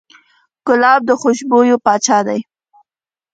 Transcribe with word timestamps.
ګلاب 0.67 1.01
د 1.05 1.09
خوشبویو 1.21 1.77
پاچا 1.85 2.19
دی. 2.27 2.39